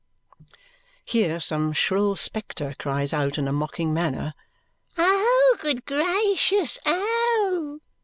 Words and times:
Here 1.05 1.39
some 1.39 1.73
shrill 1.73 2.15
spectre 2.15 2.73
cries 2.79 3.13
out 3.13 3.37
in 3.37 3.47
a 3.47 3.53
mocking 3.53 3.93
manner, 3.93 4.33
"Oh, 4.97 5.57
good 5.61 5.85
gracious! 5.85 6.79
Oh!" 6.87 7.81